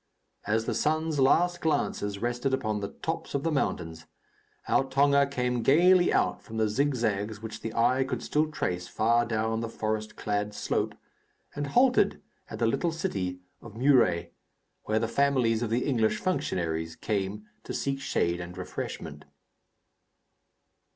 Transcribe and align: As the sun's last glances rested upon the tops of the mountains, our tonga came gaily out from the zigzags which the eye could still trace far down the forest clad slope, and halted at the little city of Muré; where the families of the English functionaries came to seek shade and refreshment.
As 0.47 0.65
the 0.65 0.73
sun's 0.73 1.19
last 1.19 1.61
glances 1.61 2.17
rested 2.17 2.55
upon 2.55 2.79
the 2.79 2.87
tops 3.03 3.35
of 3.35 3.43
the 3.43 3.51
mountains, 3.51 4.07
our 4.67 4.83
tonga 4.83 5.27
came 5.27 5.61
gaily 5.61 6.11
out 6.11 6.41
from 6.41 6.57
the 6.57 6.67
zigzags 6.67 7.39
which 7.43 7.61
the 7.61 7.71
eye 7.75 8.03
could 8.03 8.23
still 8.23 8.51
trace 8.51 8.87
far 8.87 9.27
down 9.27 9.59
the 9.59 9.69
forest 9.69 10.15
clad 10.15 10.55
slope, 10.55 10.95
and 11.53 11.67
halted 11.67 12.19
at 12.49 12.57
the 12.57 12.65
little 12.65 12.91
city 12.91 13.41
of 13.61 13.73
Muré; 13.75 14.31
where 14.85 14.97
the 14.97 15.07
families 15.07 15.61
of 15.61 15.69
the 15.69 15.85
English 15.85 16.17
functionaries 16.17 16.95
came 16.95 17.45
to 17.63 17.71
seek 17.71 17.99
shade 18.01 18.41
and 18.41 18.57
refreshment. 18.57 19.25